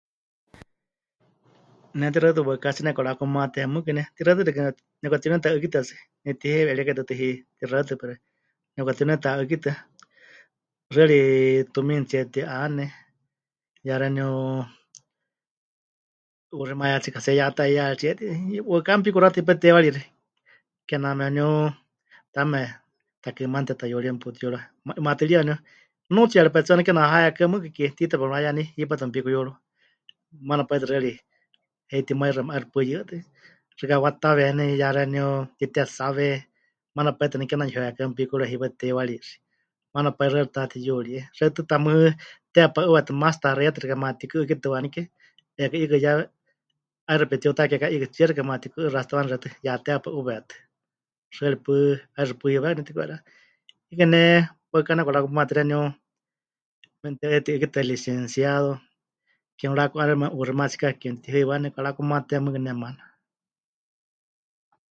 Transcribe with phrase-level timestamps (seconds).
[1.99, 4.63] Ne tixaɨtɨ waɨká 'aatsí nepɨkarakumaté, mɨɨkɨ ne tixaɨtɨ nepɨka...
[5.01, 7.13] nepɨkatiuneta'ɨ́kitɨa tsɨ, nepɨtiheiwe'erieka tɨtɨ
[7.61, 8.13] tixaɨtɨ pero
[8.75, 9.73] nepɨkatiuneta'ɨ́kitɨa.
[10.93, 11.19] Xɨari
[11.73, 12.85] tumiinitsie pɨti'ane,
[13.87, 14.27] ya xeeníu
[16.53, 18.11] 'uuximayátsikatsie, ya ta'iyaaritsie,
[18.69, 20.03] waɨká mepikuxata hipátɨ teiwarixi,
[20.87, 21.47] kename waníu
[22.33, 22.59] taame
[23.23, 24.61] takɨmaana tetayuríe mepikuyúruwa.
[24.97, 25.55] 'Imaatɨrieka waníu,
[26.09, 29.57] nunuutsiyari paɨ tsɨ kename waníu 'aheekɨ́a mɨɨkɨ, ke tiita pemɨrayaní hipátɨ mepikuyúruwa,
[30.47, 31.11] maana paitɨ xɨari
[31.91, 33.17] heitimaixɨame 'aixɨ pɨyɨwe tɨtɨ.
[33.77, 36.27] Xɨka wataweeni ya xeeíu pɨtitetsawe,
[36.95, 39.35] maana pai tɨ waníu kename yuheekɨ́a mepikuyúruwa hipátɨ teiwarixi,
[39.93, 41.21] maana paɨ xɨari pɨtatiyuríe.
[41.37, 41.95] Xewítɨ tamɨ́
[42.53, 45.01] teewa pai 'uweétɨ́ matsitaxeiyatɨ xɨka matikɨ'ɨ́kitɨwanike
[45.55, 46.11] -'eekɨ 'iikɨ ya
[47.09, 50.53] 'aixɨ pepɨtiutakeeká 'iikɨtsíe-, xɨka matikɨ'ɨxatsitɨwani xewítɨ, ya teewa pai 'uweétɨ,
[51.35, 51.75] xɨari paɨ
[52.15, 53.23] 'aixɨ pɨyɨwekaku netiku'eriwani.
[53.87, 54.21] 'Iikɨ́ ne
[54.71, 55.81] waɨká nepɨkarakumaté xeeníu
[57.01, 58.71] memɨte'uyuti'ɨ́kitɨa licenciado,
[59.57, 63.03] ke mɨraku'ane maana, 'uuximayátsikayari ke mɨtihɨiwá, nepɨkarakumaaté mɨɨkɨ ne maana.